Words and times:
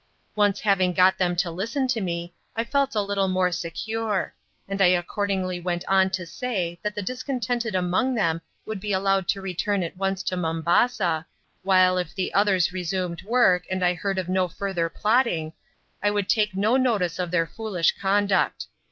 Once 0.35 0.61
having 0.61 0.93
got 0.93 1.19
them 1.19 1.35
to 1.35 1.51
listen 1.51 1.87
to 1.87 2.01
me, 2.01 2.33
I 2.55 2.63
felt 2.63 2.95
a 2.95 3.03
little 3.03 3.27
more 3.27 3.51
secure, 3.51 4.33
and 4.67 4.81
I 4.81 4.87
accordingly 4.87 5.59
went 5.59 5.85
on 5.87 6.09
to 6.09 6.25
say 6.25 6.79
that 6.81 6.95
the 6.95 7.03
discontented 7.03 7.75
among 7.75 8.15
them 8.15 8.41
would 8.65 8.79
be 8.79 8.93
allowed 8.93 9.27
to 9.27 9.41
return 9.41 9.83
at 9.83 9.95
once 9.95 10.23
to 10.23 10.35
Mombasa, 10.35 11.27
while 11.61 11.99
if 11.99 12.15
the 12.15 12.33
others 12.33 12.73
resumed 12.73 13.21
work 13.21 13.65
and 13.69 13.85
I 13.85 13.93
heard 13.93 14.17
of 14.17 14.27
no 14.27 14.47
further 14.47 14.89
plotting, 14.89 15.53
I 16.01 16.09
would 16.09 16.27
take 16.27 16.55
no 16.55 16.77
notice 16.77 17.19
of 17.19 17.29
their 17.29 17.45
foolish 17.45 17.91
conduct. 17.95 18.65